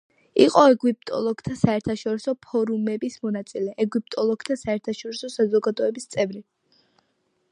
[0.43, 6.45] იყო ეგვიპტოლოგთა საერთაშორისო ფორუმების მონაწილე, ეგვიპტოლოგთა საერთაშორისო საზოგადოების წევრი.